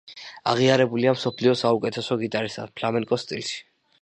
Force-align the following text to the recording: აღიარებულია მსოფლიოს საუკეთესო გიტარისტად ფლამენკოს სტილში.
აღიარებულია 0.53 1.13
მსოფლიოს 1.17 1.61
საუკეთესო 1.67 2.19
გიტარისტად 2.23 2.75
ფლამენკოს 2.81 3.27
სტილში. 3.29 3.63